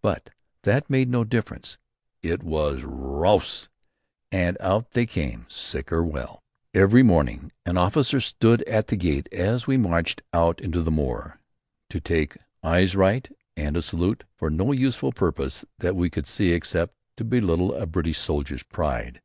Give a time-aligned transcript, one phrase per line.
[0.00, 0.30] But
[0.62, 1.76] that made no difference.
[2.22, 3.68] It was "Raus!"
[4.32, 6.42] and out they came, sick or well.
[6.72, 11.38] Every morning an officer stood at the gate as we marched out to the moor,
[11.90, 16.52] to take "Eyes right" and a salute, for no useful purpose that we could see
[16.52, 19.20] except to belittle a British soldier's pride.